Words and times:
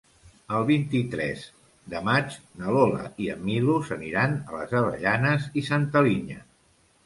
El 0.59 0.63
vint-i-tres 0.69 1.43
de 1.95 2.01
maig 2.07 2.39
na 2.63 2.73
Lola 2.77 3.03
i 3.27 3.31
en 3.35 3.45
Milos 3.53 3.93
aniran 3.99 4.37
a 4.49 4.59
les 4.59 4.77
Avellanes 4.83 5.49
i 5.63 5.69
Santa 5.73 6.07
Linya. 6.13 6.45